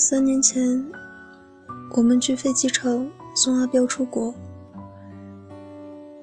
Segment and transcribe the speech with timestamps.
[0.00, 0.86] 三年前，
[1.96, 4.32] 我们去飞机场送阿彪出国，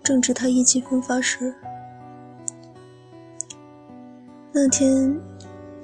[0.02, 1.54] 正值他意气风发时。
[4.54, 5.20] 那天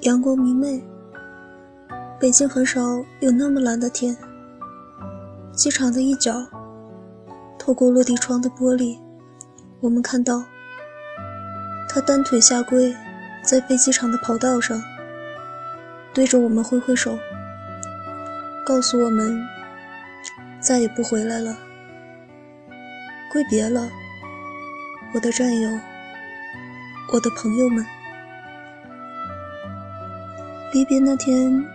[0.04, 0.82] 阳光明媚，
[2.18, 2.82] 北京很少
[3.20, 4.16] 有那么蓝的天。
[5.52, 6.48] 机场的一角，
[7.60, 8.98] 透过落地窗的玻璃，
[9.82, 10.42] 我们看到
[11.90, 12.96] 他单腿下跪
[13.44, 14.82] 在飞机场的跑道上，
[16.14, 17.18] 对着我们挥挥手。
[18.64, 19.44] 告诉我们，
[20.60, 21.58] 再也不回来了，
[23.32, 23.90] 归别了，
[25.14, 25.70] 我的战友，
[27.12, 27.84] 我的朋友们。
[30.74, 31.66] 离别那天，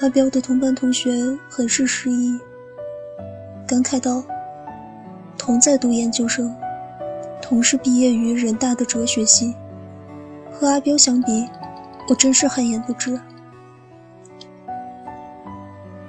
[0.00, 1.12] 阿彪的同班同学
[1.50, 2.40] 很是失意，
[3.68, 4.24] 感慨道
[5.36, 6.56] ：“同在读研究生，
[7.42, 9.54] 同是毕业于人大的哲学系，
[10.50, 11.46] 和阿彪相比，
[12.08, 13.20] 我真是汗颜不知。”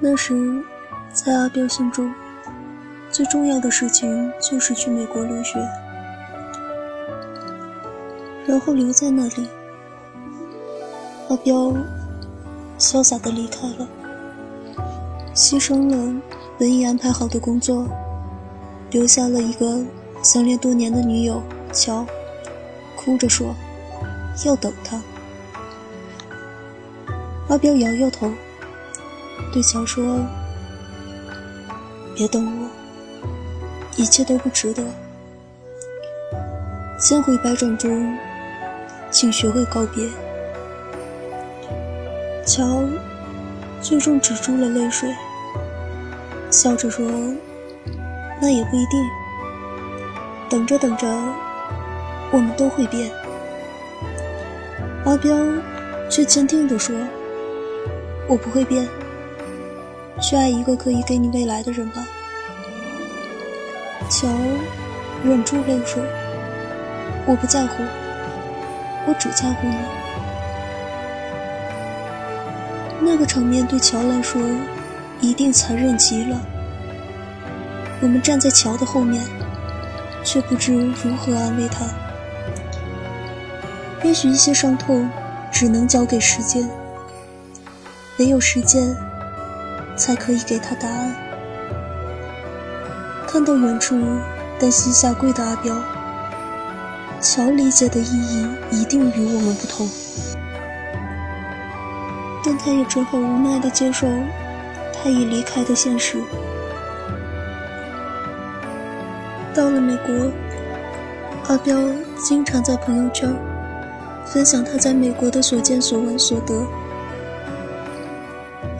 [0.04, 0.60] 那时，
[1.12, 2.12] 在阿彪心中，
[3.08, 5.60] 最重要的事情就是去美国留学，
[8.44, 9.48] 然后留在那里。
[11.28, 11.72] 阿彪
[12.80, 13.88] 潇洒地离开了，
[15.36, 16.20] 牺牲了
[16.58, 17.86] 本已安排好的工作，
[18.90, 19.84] 留下了一个
[20.20, 21.40] 相恋多年的女友
[21.72, 22.04] 乔，
[22.96, 23.54] 哭着说
[24.44, 25.00] 要等他。
[27.48, 28.28] 阿彪摇摇头。
[29.50, 30.20] 对乔说
[32.14, 32.68] ：“别等我，
[33.96, 34.82] 一切都不值得。
[36.98, 38.16] 千回百转中，
[39.10, 40.06] 请学会告别。”
[42.46, 42.84] 乔
[43.80, 45.14] 最终止住了泪水，
[46.50, 47.06] 笑着说
[48.40, 49.04] ：“那也不一定。
[50.48, 51.06] 等着等着，
[52.30, 53.10] 我们都会变。”
[55.04, 55.36] 阿彪
[56.08, 56.94] 却坚定地说
[58.28, 58.88] ：“我不会变。”
[60.20, 62.06] 去爱一个可以给你未来的人吧。
[64.10, 64.28] 乔
[65.24, 66.02] 忍住泪水，
[67.26, 67.82] 我不在乎，
[69.06, 69.76] 我只在乎你。
[73.00, 74.40] 那个场面对乔来说，
[75.20, 76.40] 一定残忍极了。
[78.00, 79.22] 我们站在乔的后面，
[80.24, 81.86] 却不知如何安慰他。
[84.04, 85.08] 也许一些伤痛，
[85.50, 86.68] 只能交给时间，
[88.18, 88.94] 唯有时间。
[90.02, 91.14] 才可以给他答案。
[93.28, 93.96] 看到远处
[94.58, 95.80] 单膝下跪的阿彪，
[97.20, 99.88] 乔理解的意义一定与我们不同，
[102.44, 104.08] 但他也只好无奈地接受
[104.92, 106.20] 他已离开的现实。
[109.54, 110.32] 到了美国，
[111.46, 111.78] 阿彪
[112.16, 113.32] 经常在朋友圈
[114.26, 116.66] 分享他在美国的所见所闻所得，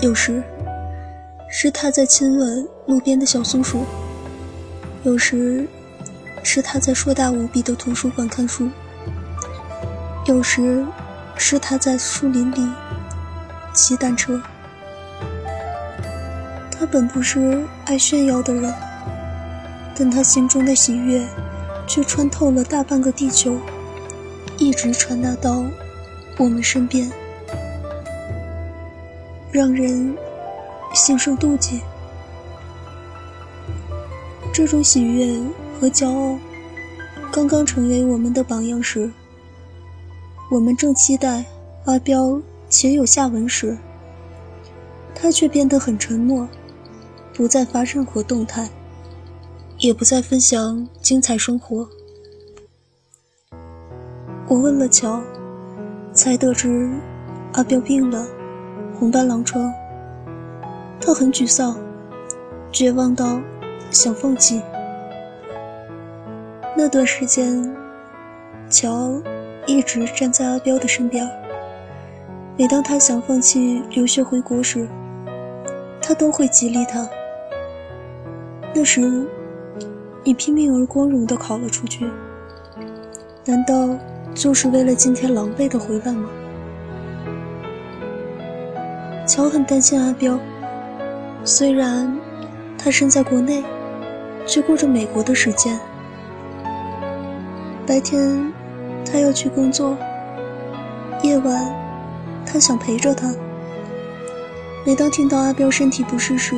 [0.01, 0.43] 有时。
[1.55, 3.85] 是他在亲吻路边的小松鼠，
[5.03, 5.69] 有时
[6.43, 8.71] 是他在硕大无比的图书馆看书，
[10.25, 10.83] 有时
[11.37, 12.67] 是他在树林里
[13.75, 14.41] 骑单车。
[16.71, 18.73] 他本不是爱炫耀的人，
[19.95, 21.23] 但他心中的喜悦
[21.87, 23.59] 却穿透了大半个地球，
[24.57, 25.63] 一直传达到
[26.39, 27.13] 我们身边，
[29.53, 30.17] 让人。
[30.95, 31.81] 心生妒忌，
[34.53, 35.41] 这种喜悦
[35.81, 36.39] 和骄傲
[37.33, 39.11] 刚刚成为我们的榜样时，
[40.51, 41.45] 我们正期待
[41.87, 43.79] 阿彪且有下文时，
[45.15, 46.47] 他却变得很沉默，
[47.35, 48.69] 不再发任何动态，
[49.79, 51.89] 也不再分享精彩生活。
[54.47, 55.23] 我问了乔，
[56.13, 56.93] 才得知
[57.55, 58.27] 阿彪病了，
[58.99, 59.73] 红斑狼疮。
[61.05, 61.77] 他很沮丧，
[62.71, 63.41] 绝望到
[63.91, 64.63] 想放弃。
[66.77, 67.75] 那段时间，
[68.71, 69.21] 乔
[69.67, 71.29] 一直站在阿彪的身边。
[72.57, 74.87] 每当他想放弃留学回国时，
[76.01, 77.09] 他都会激励他。
[78.73, 79.27] 那时，
[80.23, 82.09] 你拼命而光荣地考了出去，
[83.45, 83.89] 难道
[84.35, 86.31] 就是为了今天狼狈的回来吗？
[89.27, 90.39] 乔很担心阿彪。
[91.45, 92.17] 虽然
[92.79, 93.65] 他身在国内，
[94.47, 95.79] 却过着美国的时间。
[97.87, 98.53] 白天
[99.05, 99.97] 他要去工作，
[101.23, 101.75] 夜晚
[102.47, 103.33] 他想陪着他。
[104.87, 106.55] 每当听到阿彪身体不适时，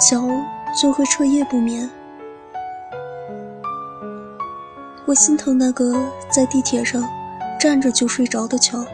[0.00, 0.28] 乔
[0.80, 1.90] 就会彻夜不眠。
[5.04, 5.94] 我心疼那个
[6.30, 7.04] 在地铁上
[7.60, 8.84] 站着就睡着的乔。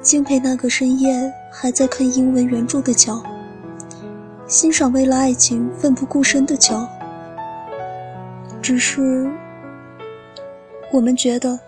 [0.00, 3.20] 敬佩那个深夜还在看英文原著的乔，
[4.48, 6.88] 欣赏为了爱情奋不顾身的乔。
[8.62, 9.28] 只是，
[10.92, 11.58] 我们觉得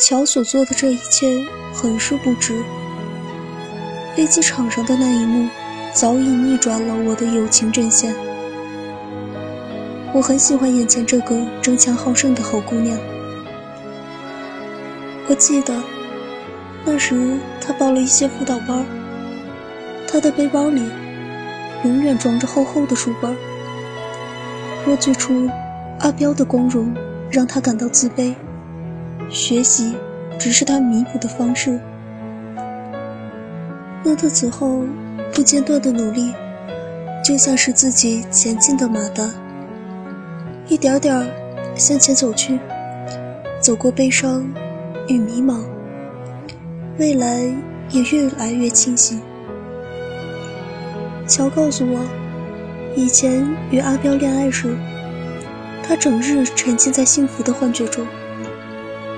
[0.00, 2.58] 乔所做的这一切很是不值。
[4.14, 5.46] 飞机场上的那一幕，
[5.92, 8.14] 早已逆转了我的友情阵线。
[10.14, 12.98] 我很喜欢眼前这个争强好胜的好姑娘。
[15.28, 15.74] 我记得。
[16.88, 18.86] 那时，他报了一些辅导班。
[20.08, 20.88] 他的背包里
[21.84, 23.36] 永远装着厚厚的书本。
[24.84, 25.48] 若最初
[26.00, 26.94] 阿彪的光荣
[27.30, 28.34] 让他感到自卑，
[29.28, 29.94] 学习
[30.38, 31.78] 只是他弥补的方式。
[34.04, 34.84] 那他此后
[35.34, 36.32] 不间断的努力，
[37.24, 39.28] 就像是自己前进的马达，
[40.68, 41.28] 一点点
[41.74, 42.58] 向前走去，
[43.60, 44.48] 走过悲伤
[45.08, 45.64] 与迷茫。
[46.98, 47.42] 未来
[47.90, 49.18] 也越来越清晰。
[51.26, 52.00] 乔告诉我，
[52.94, 54.76] 以前与阿彪恋爱时，
[55.82, 58.06] 他整日沉浸在幸福的幻觉中，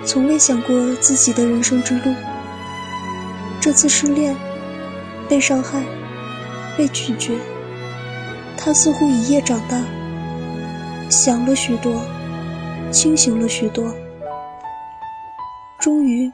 [0.05, 2.15] 从未想过自己的人生之路。
[3.61, 4.35] 这次失恋，
[5.29, 5.83] 被伤害，
[6.79, 7.37] 被拒绝，
[8.57, 9.79] 他似乎一夜长大，
[11.11, 12.01] 想了许多，
[12.91, 13.95] 清醒了许多，
[15.79, 16.33] 终于。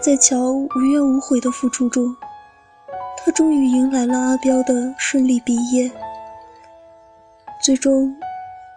[0.00, 2.14] 在乔无怨无悔的付出中，
[3.28, 5.90] 他终于迎来了阿彪的顺利毕业。
[7.62, 8.16] 最终，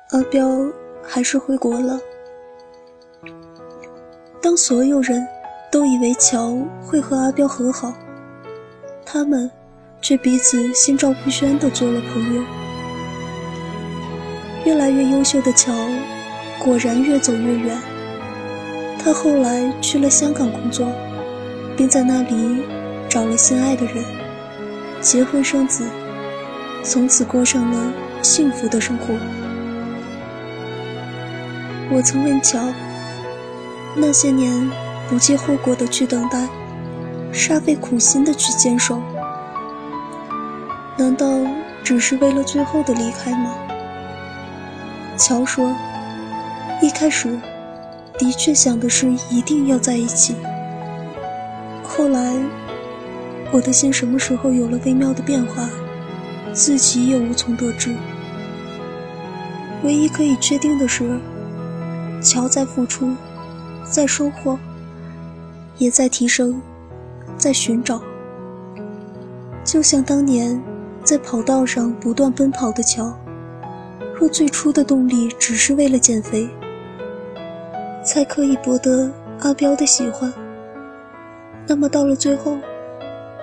[0.10, 0.46] 阿彪
[1.02, 1.98] 还是回国了。
[4.42, 5.26] 当所有人
[5.72, 7.94] 都以为乔会和阿彪和好，
[9.06, 9.50] 他们
[10.02, 12.44] 却彼此心照不宣地做了朋友。
[14.66, 15.74] 越来越优秀的乔，
[16.60, 17.78] 果然越走越远。
[19.00, 20.86] 他后来去了香港工作。
[21.78, 22.62] 并在那里
[23.10, 24.04] 找了心爱的人，
[25.02, 25.84] 结婚生子，
[26.84, 29.16] 从此过上了幸福的生活。
[31.90, 32.60] 我曾问乔
[33.98, 34.70] ：“那些年
[35.10, 36.48] 不计后果的去等待，
[37.34, 39.02] 煞费苦心的去坚守，
[40.96, 41.28] 难道
[41.84, 43.56] 只是为了最后的离开吗？”
[45.18, 45.76] 乔说
[46.80, 47.40] ：“一开始，
[48.20, 50.36] 的确想的是一定要在一起。”
[51.84, 52.36] 后来，
[53.52, 55.70] 我的心什么时候有了微妙的变化，
[56.54, 57.94] 自己也无从得知。
[59.84, 61.20] 唯一可以确定的是，
[62.22, 63.14] 乔在付出，
[63.84, 64.58] 在收获，
[65.78, 66.62] 也在提升，
[67.38, 68.02] 在寻找。
[69.66, 70.62] 就像当年
[71.04, 73.14] 在跑道上不断奔跑的乔，
[74.16, 76.50] 若最初的动力只是为了减肥，
[78.06, 79.12] 才可以博得
[79.42, 80.32] 阿彪的喜欢。
[81.68, 82.58] 那么到了最后，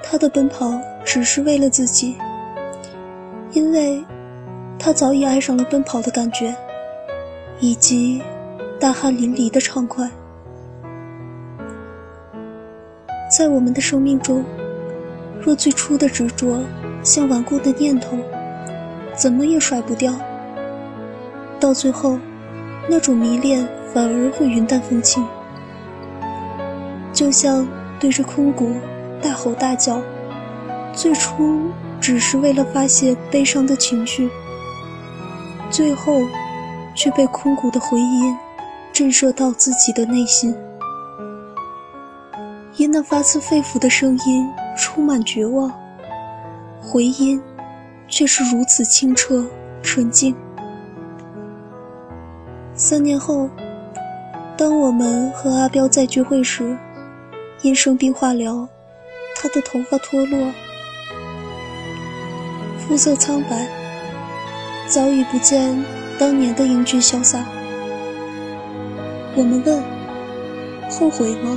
[0.02, 0.72] 他的奔跑
[1.04, 2.16] 只是为了自己，
[3.52, 4.02] 因为，
[4.78, 6.54] 他早已爱上了奔跑的感觉，
[7.60, 8.22] 以及
[8.80, 10.08] 大汗淋漓的畅快。
[13.30, 14.44] 在我们的生命中，
[15.40, 16.60] 若最初的执着
[17.02, 18.16] 像顽固的念头，
[19.14, 20.14] 怎么也甩不掉，
[21.60, 22.18] 到最后，
[22.88, 25.24] 那种迷恋反而会云淡风轻，
[27.12, 27.66] 就像。
[28.00, 28.74] 对着空谷
[29.20, 30.00] 大吼大叫，
[30.92, 31.70] 最初
[32.00, 34.30] 只是为了发泄悲伤的情绪，
[35.70, 36.26] 最后
[36.94, 38.36] 却被空谷的回音
[38.92, 40.54] 震慑到自己的内心。
[42.76, 45.72] 因那发自肺腑的声音充满绝望，
[46.80, 47.42] 回音
[48.06, 49.44] 却是如此清澈
[49.82, 50.34] 纯净。
[52.74, 53.50] 三年后，
[54.56, 56.76] 当我们和阿彪在聚会时。
[57.62, 58.68] 因生病化疗，
[59.40, 60.52] 他的头发脱落，
[62.80, 63.68] 肤色苍白，
[64.88, 65.84] 早已不见
[66.18, 67.44] 当年的英俊潇洒。
[69.36, 69.80] 我们问：
[70.90, 71.56] 后悔吗？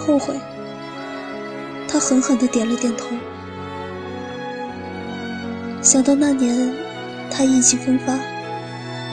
[0.00, 0.34] 后悔。
[1.86, 3.08] 他狠狠地点了点头。
[5.82, 6.72] 想到那年，
[7.30, 8.18] 他意气风发，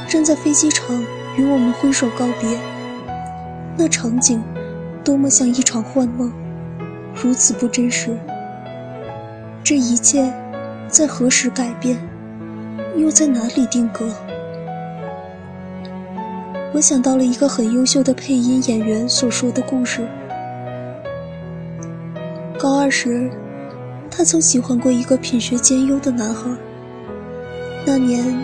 [0.07, 1.05] 站在飞机场
[1.37, 2.57] 与我们挥手告别，
[3.77, 4.41] 那场景。
[5.03, 6.33] 多么像一场幻梦，
[7.21, 8.15] 如此不真实。
[9.63, 10.31] 这一切
[10.87, 11.97] 在何时改变，
[12.95, 14.09] 又在哪里定格？
[16.73, 20.05] 我想到了一个很优秀的配音演员所说的故事。
[22.59, 23.29] 高二时，
[24.11, 26.49] 他曾喜欢过一个品学兼优的男孩。
[27.85, 28.35] 那年，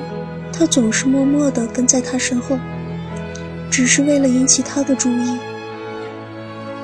[0.53, 2.57] 他总是默默地跟在他身后，
[3.69, 5.37] 只是为了引起他的注意。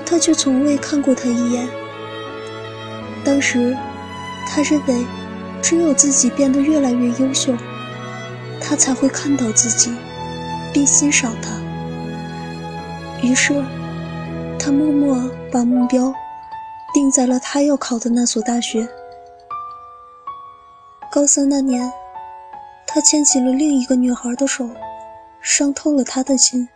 [0.10, 1.68] 他却从未看过他一眼。
[3.26, 3.76] 当时，
[4.48, 5.06] 他认为，
[5.62, 7.54] 只有自己变得越来越优秀，
[8.62, 9.94] 他才会看到自己，
[10.74, 11.50] 并欣赏他。
[13.22, 13.54] 于是，
[14.58, 16.14] 他默默把目标
[16.94, 18.88] 定在了他要考的那所大学。
[21.12, 21.92] 高三那年，
[22.86, 24.70] 他牵起了另一个女孩的手，
[25.42, 26.70] 伤透了他的心。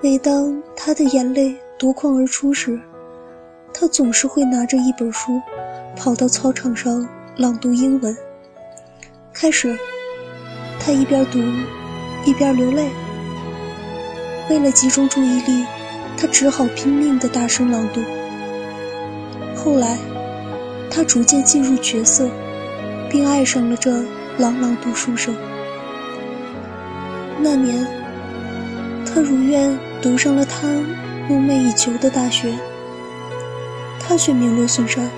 [0.00, 2.80] 每当他的眼泪夺眶而出时，
[3.72, 5.40] 他总是会拿着一本书，
[5.96, 8.16] 跑到操场上朗读英文。
[9.32, 9.76] 开始，
[10.78, 11.40] 他一边读，
[12.24, 12.88] 一边流泪。
[14.48, 15.64] 为了集中注意力，
[16.16, 18.00] 他只好拼命地大声朗读。
[19.56, 19.98] 后来，
[20.88, 22.30] 他逐渐进入角色，
[23.10, 23.90] 并爱上了这
[24.38, 25.34] 朗朗读书声。
[27.40, 27.84] 那年，
[29.04, 30.68] 他如愿读上了他
[31.28, 32.52] 梦寐以求的大学。
[33.98, 35.08] 他却名落孙山，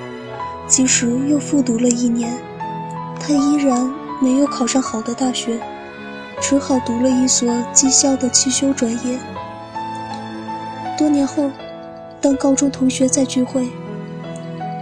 [0.69, 2.33] 即使又复读了一年，
[3.19, 5.59] 他依然没有考上好的大学，
[6.41, 9.19] 只好读了一所技校的汽修专业。
[10.97, 11.51] 多年后，
[12.21, 13.69] 当高中同学在聚会，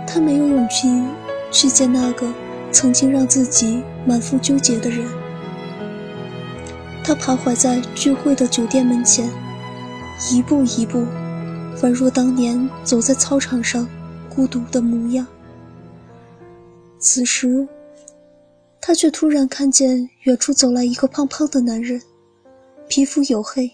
[0.07, 1.03] 他没有勇气
[1.51, 2.27] 去见那个
[2.71, 5.07] 曾经让自己满腹纠结的人。
[7.03, 9.31] 他徘徊在聚会的酒店门前，
[10.31, 11.07] 一步一步。
[11.83, 13.87] 宛若当年走在操场上，
[14.35, 15.27] 孤独的模样。
[16.99, 17.67] 此时，
[18.81, 22.01] 他却突然看见远处走来一个胖胖的男人，
[22.89, 23.71] 皮肤黝黑，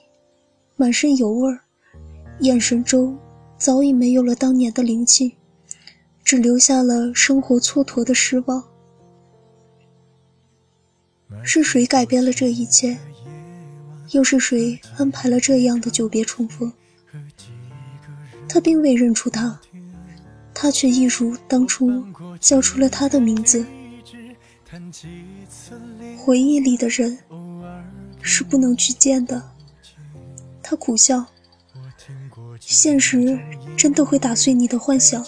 [0.77, 1.61] 满身油味儿，
[2.41, 3.17] 眼神中
[3.59, 5.37] 早已没有了当年的灵气，
[6.25, 8.65] 只留下了生活蹉跎的失望。
[11.43, 12.99] 是谁改变了这一切？
[14.13, 16.73] 又是谁安排了这样的久别重逢？
[18.49, 19.61] 他并未认出他，
[20.53, 22.05] 他却一如当初
[22.41, 23.65] 叫出了他的名字。
[26.19, 27.19] 回忆里的人
[28.21, 29.41] 是不能去见的。
[30.63, 31.25] 他苦笑，
[32.61, 33.39] 现实
[33.77, 35.25] 真的会打碎你的幻想。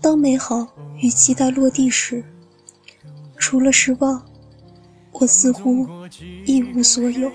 [0.00, 0.66] 当美好
[1.00, 2.24] 与期待落地时，
[3.36, 4.24] 除了失望，
[5.20, 5.86] 我似乎
[6.46, 7.30] 一无所有。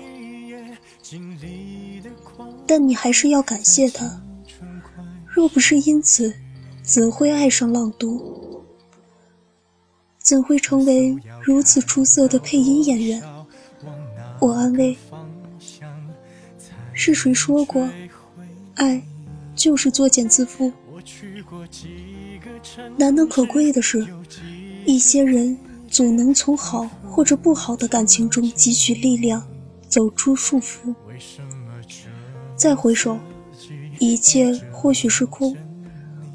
[2.66, 4.22] 但你还是要感谢他。
[5.26, 6.32] 若不是因此，
[6.82, 8.62] 怎会爱上朗读？
[10.18, 13.22] 怎会成为如此出色的配音演员？
[14.40, 14.96] 我安慰。
[16.92, 17.86] 是谁说过，
[18.76, 19.02] 爱
[19.54, 20.72] 就是作茧自缚？
[22.96, 24.06] 难能可贵的是，
[24.86, 25.58] 一些人
[25.94, 29.40] 总能从好或者不好的感情中汲取力量，
[29.88, 30.92] 走出束缚。
[32.56, 33.16] 再回首。
[34.00, 35.56] 一切或许是空，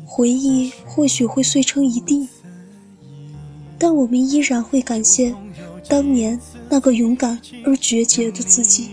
[0.05, 2.25] 回忆或许会碎成一地，
[3.77, 5.35] 但我们依然会感谢
[5.89, 6.39] 当年
[6.69, 8.89] 那个勇敢而决绝的自己，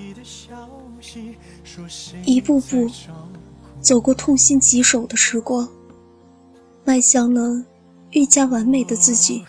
[2.25, 2.91] 一步步
[3.81, 5.69] 走过痛心疾首的时光，
[6.85, 7.65] 迈向了
[8.11, 9.45] 愈加完美的自己。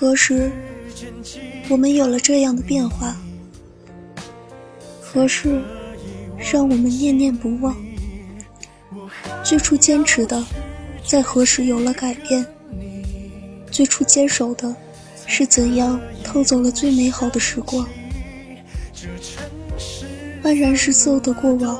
[0.00, 0.50] 何时
[1.68, 3.14] 我们有了这样的变化？
[4.98, 5.60] 何事？
[6.38, 7.76] 让我们念念不忘。
[9.44, 10.42] 最初坚持的，
[11.06, 12.46] 在何时有了改变？
[13.70, 14.74] 最初坚守的，
[15.26, 17.86] 是怎样偷走了最美好的时光？
[20.42, 21.78] 黯然失色的过往，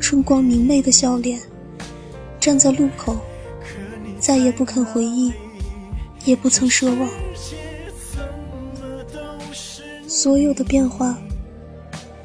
[0.00, 1.38] 春光明媚的笑脸，
[2.40, 3.14] 站在路口，
[4.18, 5.34] 再也不肯回忆，
[6.26, 7.08] 也不曾奢望。
[10.06, 11.16] 所有的变化，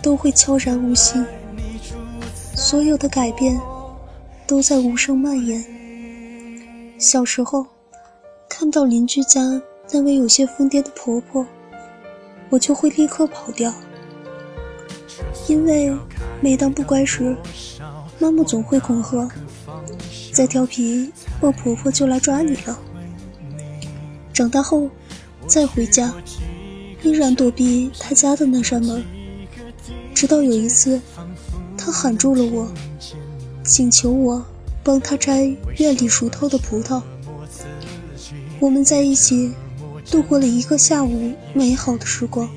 [0.01, 1.23] 都会悄然无息。
[2.55, 3.59] 所有的改变
[4.45, 5.63] 都在无声蔓延。
[6.99, 7.65] 小时候，
[8.49, 11.45] 看到邻居家那位有些疯癫的婆婆，
[12.49, 13.73] 我就会立刻跑掉，
[15.47, 15.91] 因为
[16.39, 17.35] 每当不乖时，
[18.19, 19.27] 妈妈总会恐吓
[20.31, 22.79] ：“再调皮，我婆婆就来抓你了。”
[24.33, 24.89] 长大后，
[25.47, 26.13] 再回家，
[27.03, 29.03] 依然躲避他家的那扇门，
[30.13, 30.99] 直到有一次。
[31.77, 32.71] 他喊住了我，
[33.63, 34.45] 请求我
[34.83, 37.01] 帮他摘院里熟透的葡萄。
[38.59, 39.51] 我们在一起
[40.11, 42.47] 度过了一个下午美好的时光。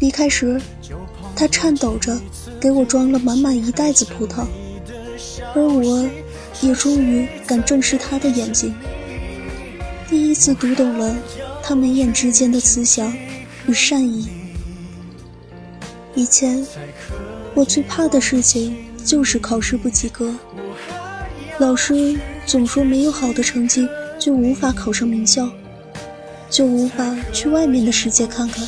[0.00, 0.58] 离开时，
[1.36, 2.18] 他颤抖着
[2.58, 4.46] 给我装了满满一袋子葡萄，
[5.54, 6.08] 而我
[6.62, 8.74] 也终于敢正视他的眼睛，
[10.38, 11.16] 次读懂了
[11.64, 13.12] 他眉眼之间的慈祥
[13.66, 14.28] 与善意。
[16.14, 16.64] 以前
[17.54, 20.32] 我最怕的事情就是考试不及格。
[21.58, 22.16] 老师
[22.46, 25.50] 总说没有好的成绩就无法考上名校，
[26.48, 28.64] 就无法去外面的世界看看。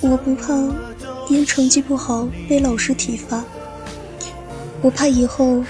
[0.00, 0.54] 我不怕
[1.28, 3.44] 因成绩不好被老师体罚，
[4.80, 5.62] 我怕以后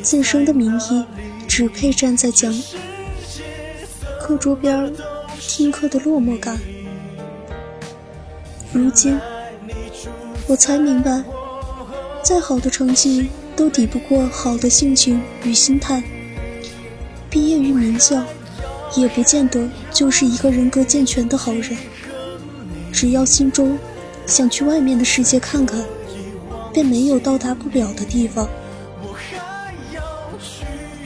[0.00, 1.04] 晋升的名义
[1.48, 2.54] 只配站在讲
[4.20, 4.94] 课桌边
[5.40, 6.56] 听课的落寞感。
[8.70, 9.18] 如今，
[10.46, 11.24] 我才明白，
[12.22, 16.02] 再好的成绩都抵不过好的性情与心态。
[17.30, 18.22] 毕业于名校，
[18.94, 21.76] 也不见得就是一个人格健全的好人。
[22.92, 23.78] 只要心中
[24.26, 25.82] 想去外面的世界看看，
[26.72, 28.48] 便没有到达不了的地方。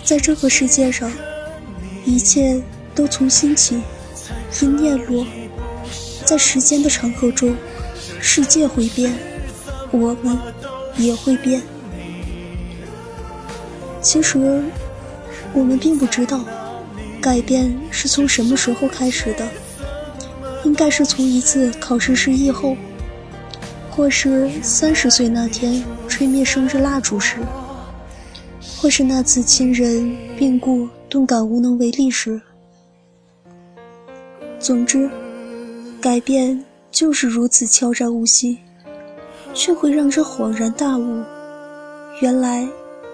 [0.05, 1.11] 在这个世界上，
[2.05, 2.61] 一切
[2.95, 3.81] 都从心起，
[4.61, 5.25] 一念落。
[6.25, 7.55] 在时间的长河中，
[8.21, 9.13] 世界会变，
[9.91, 10.39] 我们
[10.97, 11.63] 也会变。
[14.01, 14.63] 其实，
[15.53, 16.45] 我们并不知道，
[17.21, 19.49] 改变是从什么时候开始的。
[20.65, 22.77] 应该是从一次考试失意后，
[23.91, 27.37] 或是三十岁那天吹灭生日蜡烛时，
[28.83, 32.43] 或是那次亲人病故顿感无能为力时。
[34.59, 35.09] 总之。
[36.01, 36.61] 改变
[36.91, 38.59] 就是如此悄然无息，
[39.55, 41.23] 却会让人恍然大悟。
[42.21, 42.69] 原来，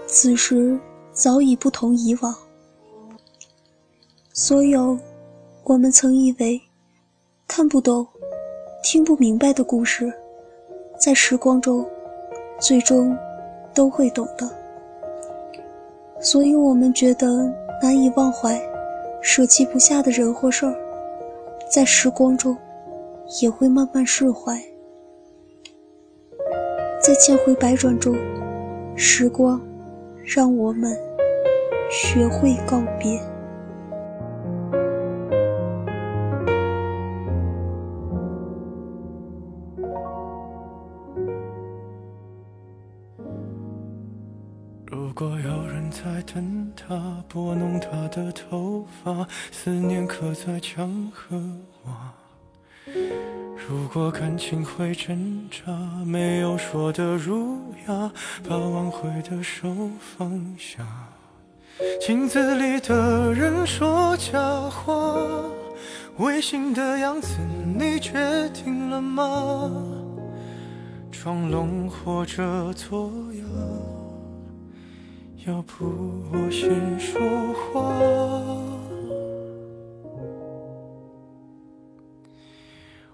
[0.07, 0.81] 此时
[1.13, 2.35] 早已不同以往。
[4.33, 4.99] 所有
[5.65, 6.59] 我们曾以为
[7.47, 8.07] 看不懂、
[8.83, 10.11] 听不明白的故事，
[10.99, 11.87] 在时光中，
[12.59, 13.15] 最终
[13.75, 14.58] 都会懂的。
[16.21, 18.61] 所以我们觉得难以忘怀、
[19.23, 20.75] 舍弃不下的人或事儿，
[21.71, 22.57] 在时光中。
[23.43, 24.59] 也会慢慢释怀，
[26.99, 28.17] 在千回百转中，
[28.97, 29.61] 时光
[30.25, 30.97] 让我们
[31.91, 33.21] 学会告别。
[47.29, 51.37] 拨弄他的头发，思念刻在墙和
[51.85, 52.15] 瓦。
[53.69, 55.71] 如果感情会挣扎，
[56.07, 58.11] 没有说的儒雅，
[58.49, 59.69] 把挽回的手
[60.01, 60.87] 放下。
[62.01, 64.39] 镜子里的人说假
[64.71, 65.19] 话，
[66.17, 67.37] 违心的样子
[67.79, 69.71] 你决定了吗？
[71.13, 73.45] 装聋或者作哑，
[75.47, 75.87] 要不
[76.33, 77.21] 我先说
[77.55, 77.81] 话。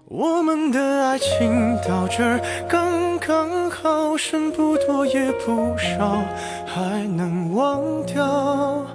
[0.07, 6.23] 我们的爱情到这儿刚刚好，剩不多也不少，
[6.65, 8.85] 还能忘掉。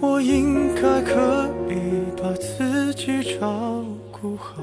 [0.00, 4.62] 我应该可以把自己照顾好。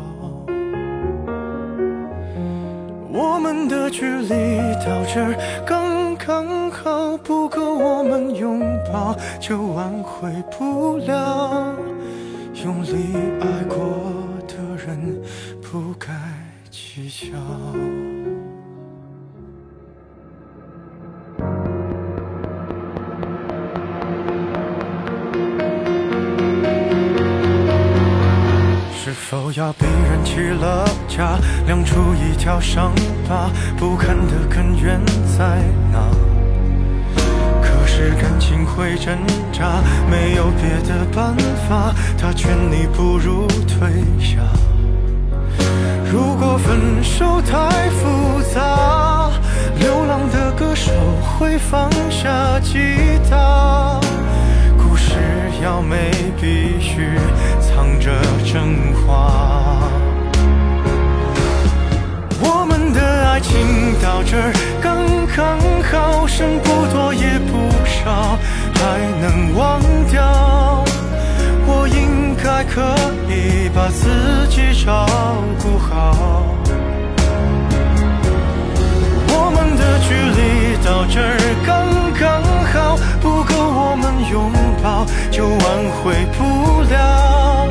[3.17, 6.45] 我们的距离到这儿刚刚
[7.17, 11.75] 不够我们拥抱，就挽回不了。
[12.63, 13.77] 用力爱过
[14.47, 15.21] 的人。
[15.77, 16.13] 不该
[16.71, 17.35] 计较。
[28.93, 32.93] 是否要逼人起了家，亮出一条伤
[33.27, 33.49] 疤？
[33.77, 34.97] 不堪的根源
[35.37, 36.24] 在哪？
[37.95, 39.17] 是感情会挣
[39.53, 39.81] 扎，
[40.11, 41.33] 没有别的办
[41.65, 44.41] 法，他劝你不如退下。
[46.11, 49.31] 如果分手太复杂，
[49.79, 52.77] 流浪的歌手会放下吉
[53.29, 53.97] 他。
[54.77, 55.13] 故事
[55.63, 57.17] 要美，必须
[57.61, 58.11] 藏着
[58.43, 59.79] 真话。
[62.41, 63.53] 我们的爱情
[64.03, 64.97] 到这儿刚
[65.33, 65.57] 刚
[65.89, 67.54] 好，剩不多也不
[68.05, 68.37] 少，
[68.75, 70.85] 还能忘掉。
[71.65, 72.79] 我应该可
[73.27, 75.07] 以把自己照
[75.59, 76.45] 顾好。
[79.27, 81.33] 我们的距离到这儿
[81.65, 81.73] 刚
[82.13, 82.23] 刚
[82.71, 85.57] 好，不够我们拥抱，就挽
[85.97, 87.67] 回不了。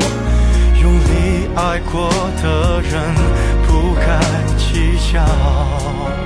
[0.81, 2.09] 用力爱过
[2.43, 2.93] 的人，
[3.65, 4.19] 不该
[4.57, 6.24] 计较。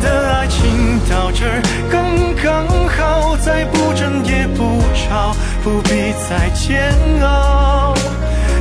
[0.00, 1.44] 的爱情到这
[1.90, 2.04] 刚
[2.42, 7.94] 刚好，再不争也不吵，不必再煎熬。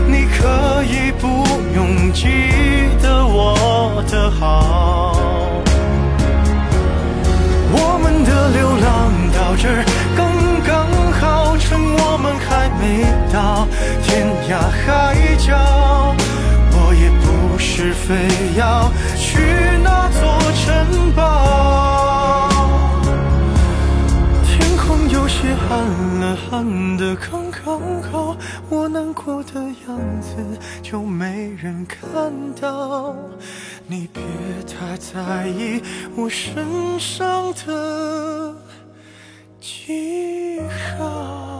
[0.07, 0.75] 你可。
[0.87, 1.27] 以不
[1.73, 2.27] 用记
[3.01, 5.17] 得我的好。
[7.71, 9.67] 我们的流浪到这
[10.15, 10.31] 刚
[10.63, 10.87] 刚
[11.19, 13.67] 好，趁我们还没到
[14.03, 14.85] 天涯海
[15.37, 16.15] 角。
[16.77, 18.13] 我也不是非
[18.55, 19.39] 要去
[27.13, 28.37] 刚刚好，
[28.69, 30.35] 我难过的样子
[30.81, 33.15] 就没人看到。
[33.85, 34.23] 你别
[34.65, 35.81] 太在意
[36.15, 38.55] 我身上的
[39.59, 40.61] 记
[40.97, 41.54] 号。